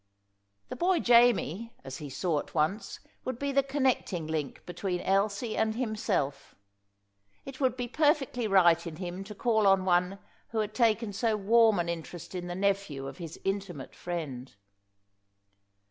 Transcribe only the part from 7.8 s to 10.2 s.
perfectly right in him to call on one